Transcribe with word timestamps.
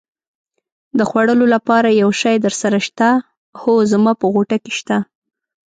د 0.97 0.99
خوړلو 1.09 1.45
لپاره 1.55 1.89
یو 2.01 2.09
شی 2.21 2.35
درسره 2.45 2.79
شته؟ 2.87 3.09
هو، 3.61 3.73
زما 3.91 4.11
په 4.21 4.25
غوټه 4.33 4.57
کې 4.63 4.71
شته. 4.79 4.97